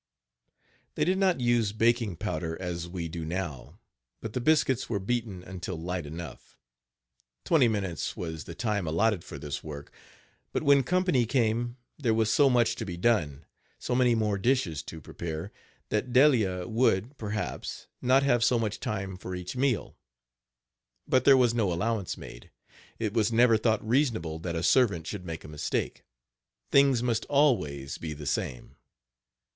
[0.95, 3.77] They did not use baking powder, as we do now,
[4.19, 6.57] but the biscuits were beaten until light enough.
[7.45, 9.93] Twenty minutes was the time allotted for this work;
[10.53, 13.45] but when company came there was so much to be Page 72 done
[13.77, 15.51] so many more dishes to prepare,
[15.89, 19.95] that Delia would, perhaps, not have so much time for each meal.
[21.07, 22.49] But there was no allowance made.
[22.97, 26.03] It was never thought reasonable that a servant should make a mistake
[26.71, 28.77] things must always be the same.